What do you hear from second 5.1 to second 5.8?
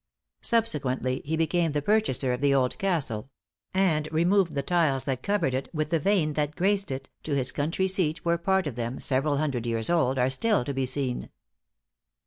covered it,